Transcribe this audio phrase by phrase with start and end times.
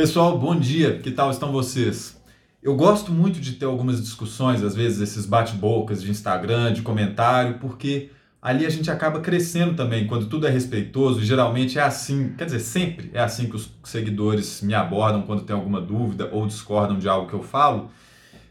[0.00, 0.98] Pessoal, bom dia.
[0.98, 2.18] Que tal estão vocês?
[2.62, 7.58] Eu gosto muito de ter algumas discussões, às vezes esses bate-bocas de Instagram, de comentário,
[7.58, 8.08] porque
[8.40, 12.46] ali a gente acaba crescendo também, quando tudo é respeitoso, e geralmente é assim, quer
[12.46, 16.98] dizer, sempre é assim que os seguidores me abordam quando tem alguma dúvida ou discordam
[16.98, 17.90] de algo que eu falo.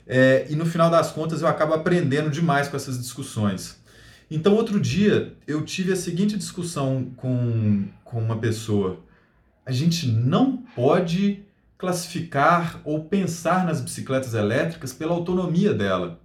[0.05, 3.81] É, e no final das contas eu acabo aprendendo demais com essas discussões.
[4.29, 8.99] Então, outro dia eu tive a seguinte discussão com, com uma pessoa
[9.69, 11.43] a gente não pode
[11.77, 16.19] classificar ou pensar nas bicicletas elétricas pela autonomia dela.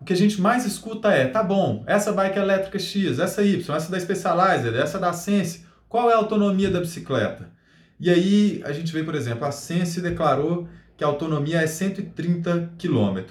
[0.00, 3.74] O que a gente mais escuta é, tá bom, essa bike elétrica X, essa Y,
[3.74, 7.50] essa da Specialized, essa da Sense, qual é a autonomia da bicicleta?
[7.98, 12.74] E aí a gente vê, por exemplo, a Sense declarou que a autonomia é 130
[12.78, 13.24] km.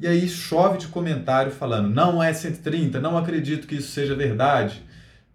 [0.00, 4.82] E aí chove de comentário falando, não é 130, não acredito que isso seja verdade.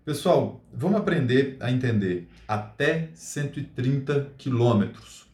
[0.04, 5.26] Pessoal, vamos aprender a entender até 130 quilômetros.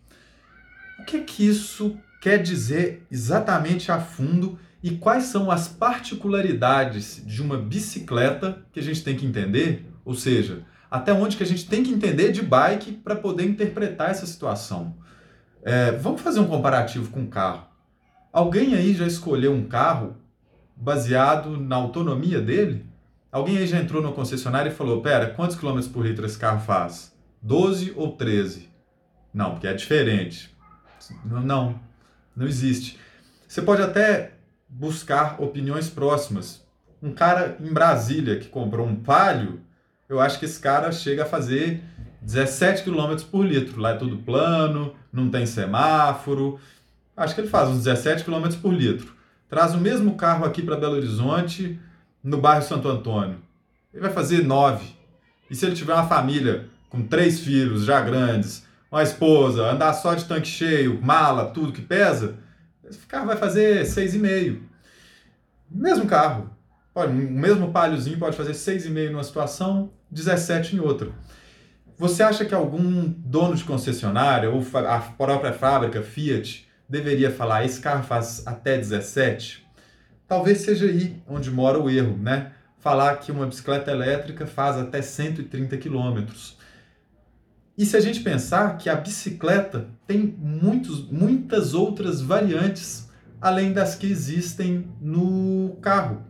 [0.99, 7.23] O que, é que isso quer dizer exatamente a fundo e quais são as particularidades
[7.25, 9.85] de uma bicicleta que a gente tem que entender?
[10.05, 14.09] Ou seja, até onde que a gente tem que entender de bike para poder interpretar
[14.09, 14.95] essa situação.
[15.63, 17.65] É, vamos fazer um comparativo com um carro.
[18.33, 20.17] Alguém aí já escolheu um carro
[20.75, 22.85] baseado na autonomia dele?
[23.31, 26.59] Alguém aí já entrou no concessionário e falou: pera, quantos quilômetros por litro esse carro
[26.59, 27.15] faz?
[27.41, 28.69] 12 ou 13?
[29.33, 30.53] Não, porque é diferente.
[31.25, 31.79] Não,
[32.35, 32.99] não existe.
[33.47, 34.33] Você pode até
[34.67, 36.65] buscar opiniões próximas.
[37.01, 39.61] Um cara em Brasília que comprou um Palio,
[40.07, 41.81] eu acho que esse cara chega a fazer
[42.21, 43.79] 17 km por litro.
[43.79, 46.59] Lá é tudo plano, não tem semáforo.
[47.15, 49.15] Acho que ele faz uns 17 km por litro.
[49.49, 51.79] Traz o mesmo carro aqui para Belo Horizonte,
[52.23, 53.37] no bairro Santo Antônio.
[53.93, 54.95] Ele vai fazer nove.
[55.49, 60.13] E se ele tiver uma família com três filhos já grandes, uma esposa, andar só
[60.13, 62.35] de tanque cheio, mala, tudo que pesa,
[62.83, 64.63] esse carro vai fazer seis e meio.
[65.69, 66.49] Mesmo carro.
[66.93, 71.09] o mesmo palhozinho pode fazer seis e meio numa situação, 17 em outra.
[71.97, 77.79] Você acha que algum dono de concessionária ou a própria fábrica Fiat deveria falar esse
[77.79, 79.60] carro faz até 17?
[80.31, 82.53] Talvez seja aí onde mora o erro, né?
[82.79, 86.25] Falar que uma bicicleta elétrica faz até 130 km.
[87.77, 93.09] E se a gente pensar que a bicicleta tem muitos, muitas outras variantes
[93.41, 96.23] além das que existem no carro.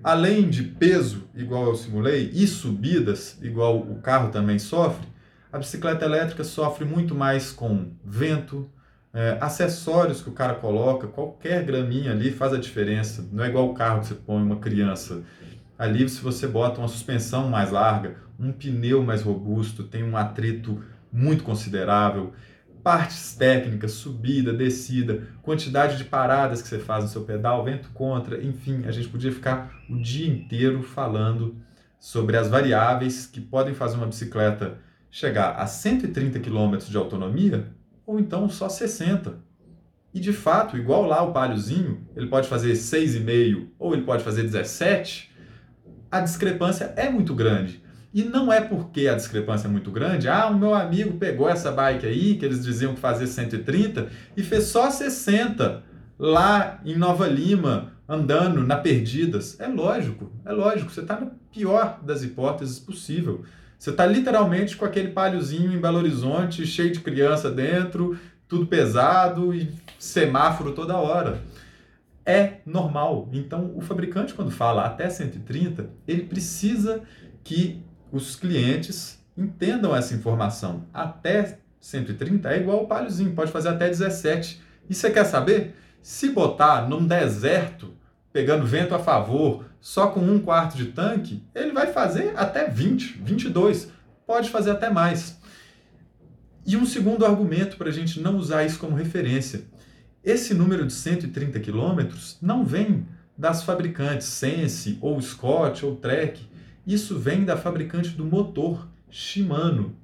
[0.00, 5.08] Além de peso, igual eu simulei, e subidas, igual o carro também sofre,
[5.52, 8.70] a bicicleta elétrica sofre muito mais com vento,
[9.12, 13.28] é, acessórios que o cara coloca, qualquer graminha ali faz a diferença.
[13.32, 15.22] Não é igual o carro que você põe uma criança.
[15.78, 20.82] Ali, se você bota uma suspensão mais larga, um pneu mais robusto, tem um atrito
[21.12, 22.32] muito considerável,
[22.82, 28.42] partes técnicas, subida, descida, quantidade de paradas que você faz no seu pedal, vento contra,
[28.42, 31.56] enfim, a gente podia ficar o dia inteiro falando
[31.98, 34.78] sobre as variáveis que podem fazer uma bicicleta
[35.10, 37.66] chegar a 130 km de autonomia
[38.10, 39.38] ou então só 60.
[40.12, 44.42] E de fato, igual lá o palhozinho, ele pode fazer 6,5 ou ele pode fazer
[44.42, 45.30] 17,
[46.10, 47.80] a discrepância é muito grande.
[48.12, 51.70] E não é porque a discrepância é muito grande, ah, o meu amigo pegou essa
[51.70, 55.84] bike aí, que eles diziam que fazia 130, e fez só 60
[56.18, 59.60] lá em Nova Lima, andando na Perdidas.
[59.60, 63.44] É lógico, é lógico, você está na pior das hipóteses possível.
[63.80, 69.54] Você está literalmente com aquele palhozinho em Belo Horizonte, cheio de criança dentro, tudo pesado
[69.54, 71.40] e semáforo toda hora.
[72.26, 73.30] É normal.
[73.32, 77.00] Então, o fabricante, quando fala até 130, ele precisa
[77.42, 77.82] que
[78.12, 80.84] os clientes entendam essa informação.
[80.92, 84.60] Até 130 é igual o palhozinho, pode fazer até 17.
[84.90, 85.74] E você quer saber?
[86.02, 87.94] Se botar num deserto,
[88.30, 93.18] pegando vento a favor, só com um quarto de tanque, ele vai fazer até 20,
[93.22, 93.90] 22,
[94.26, 95.38] pode fazer até mais.
[96.66, 99.62] E um segundo argumento para a gente não usar isso como referência.
[100.22, 103.06] Esse número de 130 km não vem
[103.36, 106.46] das fabricantes Sense, ou Scott, ou Trek.
[106.86, 109.96] Isso vem da fabricante do motor, Shimano,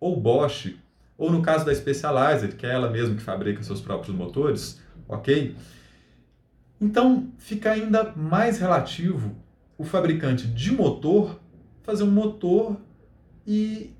[0.00, 0.74] ou Bosch,
[1.16, 5.54] ou no caso da Specialized, que é ela mesma que fabrica seus próprios motores, ok?
[6.80, 9.36] Então, fica ainda mais relativo
[9.76, 11.38] o fabricante de motor
[11.82, 12.76] fazer um motor
[13.46, 13.94] e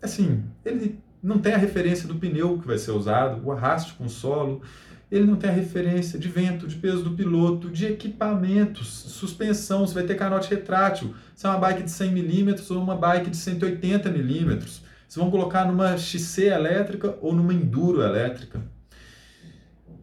[0.00, 4.08] assim, ele não tem a referência do pneu que vai ser usado, o arraste com
[4.08, 4.62] solo,
[5.10, 9.94] ele não tem a referência de vento, de peso do piloto, de equipamentos, suspensão, você
[9.94, 13.36] vai ter canote retrátil, se é uma bike de 100 mm ou uma bike de
[13.36, 14.58] 180 mm.
[14.60, 18.60] Vocês vão colocar numa XC elétrica ou numa Enduro elétrica.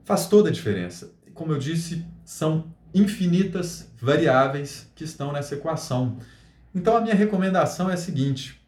[0.05, 1.13] Faz toda a diferença.
[1.41, 6.19] Como eu disse, são infinitas variáveis que estão nessa equação.
[6.73, 8.61] Então a minha recomendação é a seguinte: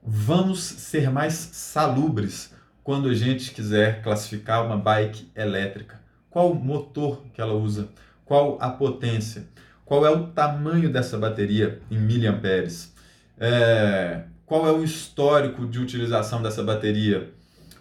[0.00, 6.00] vamos ser mais salubres quando a gente quiser classificar uma bike elétrica.
[6.30, 7.88] Qual o motor que ela usa?
[8.24, 9.48] Qual a potência?
[9.84, 12.94] Qual é o tamanho dessa bateria em miliamperes?
[13.36, 17.34] É, qual é o histórico de utilização dessa bateria?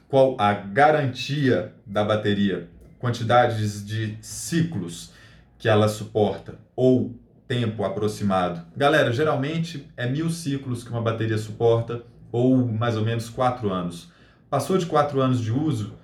[0.08, 2.68] Qual a garantia da bateria?
[3.00, 5.14] Quantidades de ciclos
[5.58, 7.16] que ela suporta ou
[7.48, 8.62] tempo aproximado?
[8.76, 14.12] Galera, geralmente é mil ciclos que uma bateria suporta ou mais ou menos quatro anos.
[14.50, 15.98] Passou de quatro anos de uso,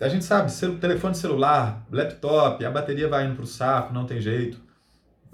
[0.00, 4.20] a gente sabe, telefone celular, laptop, a bateria vai indo para o saco, não tem
[4.20, 4.67] jeito.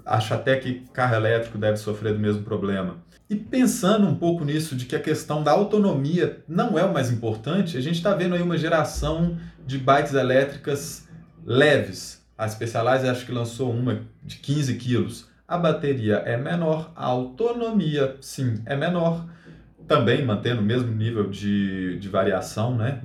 [0.05, 2.97] Acho até que carro elétrico deve sofrer do mesmo problema.
[3.29, 7.09] E pensando um pouco nisso, de que a questão da autonomia não é o mais
[7.11, 11.07] importante, a gente está vendo aí uma geração de bikes elétricas
[11.43, 12.23] leves.
[12.37, 15.27] A Specialized acho que lançou uma de 15 quilos.
[15.47, 19.25] A bateria é menor, a autonomia, sim, é menor.
[19.87, 23.01] Também mantendo o mesmo nível de, de variação, né?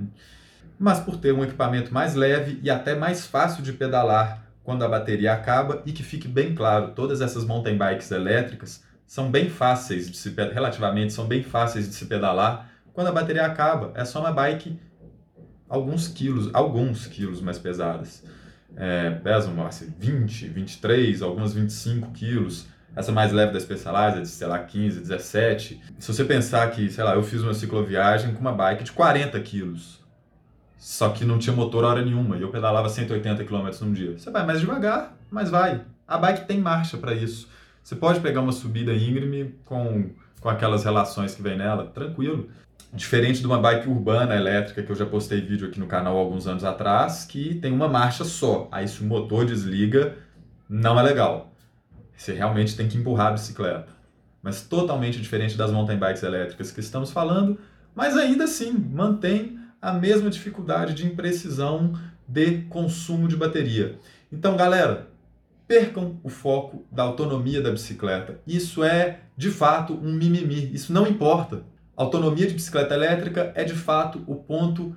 [0.81, 4.87] mas por ter um equipamento mais leve e até mais fácil de pedalar quando a
[4.87, 10.09] bateria acaba e que fique bem claro, todas essas mountain bikes elétricas são bem fáceis
[10.09, 13.91] de se relativamente são bem fáceis de se pedalar quando a bateria acaba.
[13.95, 14.79] É só uma bike
[15.67, 18.23] alguns quilos, alguns quilos mais pesadas.
[18.75, 22.67] É, pesam assim, 20, 23, algumas 25 quilos.
[22.95, 25.81] Essa mais leve da Specialized é sei lá, 15, 17.
[25.97, 29.39] Se você pensar que, sei lá, eu fiz uma cicloviagem com uma bike de 40
[29.41, 30.00] quilos
[30.81, 34.17] só que não tinha motor hora nenhuma e eu pedalava 180 km num dia.
[34.17, 35.81] Você vai mais devagar, mas vai.
[36.07, 37.47] A bike tem marcha para isso.
[37.83, 42.49] Você pode pegar uma subida íngreme com, com aquelas relações que vem nela, tranquilo.
[42.91, 46.47] Diferente de uma bike urbana elétrica que eu já postei vídeo aqui no canal alguns
[46.47, 48.67] anos atrás, que tem uma marcha só.
[48.71, 50.17] Aí se o motor desliga,
[50.67, 51.53] não é legal.
[52.17, 53.89] Você realmente tem que empurrar a bicicleta.
[54.41, 57.59] Mas totalmente diferente das mountain bikes elétricas que estamos falando,
[57.93, 61.93] mas ainda assim mantém a mesma dificuldade de imprecisão
[62.27, 63.97] de consumo de bateria.
[64.31, 65.09] Então, galera,
[65.67, 68.39] percam o foco da autonomia da bicicleta.
[68.45, 70.69] Isso é, de fato, um mimimi.
[70.73, 71.63] Isso não importa.
[71.95, 74.95] autonomia de bicicleta elétrica é, de fato, o ponto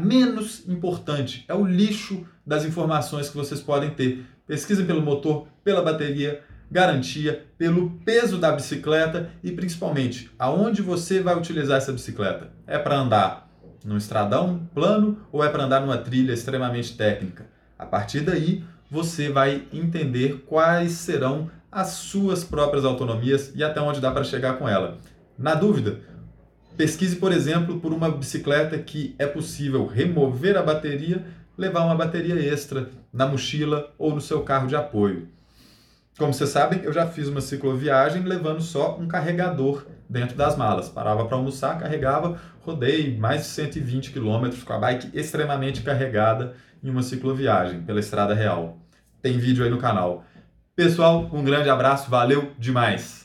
[0.00, 1.44] menos importante.
[1.46, 4.24] É o lixo das informações que vocês podem ter.
[4.46, 11.36] Pesquisem pelo motor, pela bateria, garantia, pelo peso da bicicleta e, principalmente, aonde você vai
[11.36, 12.50] utilizar essa bicicleta.
[12.66, 13.47] É para andar
[13.84, 17.46] num estradão plano ou é para andar numa trilha extremamente técnica.
[17.78, 24.00] A partir daí, você vai entender quais serão as suas próprias autonomias e até onde
[24.00, 24.98] dá para chegar com ela.
[25.38, 26.00] Na dúvida,
[26.76, 31.24] pesquise, por exemplo, por uma bicicleta que é possível remover a bateria,
[31.56, 35.28] levar uma bateria extra na mochila ou no seu carro de apoio.
[36.18, 40.88] Como vocês sabem, eu já fiz uma cicloviagem levando só um carregador dentro das malas.
[40.88, 46.88] Parava para almoçar, carregava, rodei mais de 120 quilômetros com a bike extremamente carregada em
[46.88, 48.78] uma cicloviagem pela estrada real.
[49.20, 50.24] Tem vídeo aí no canal.
[50.74, 53.18] Pessoal, um grande abraço, valeu demais!